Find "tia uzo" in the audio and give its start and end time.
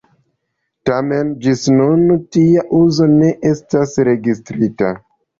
2.37-3.07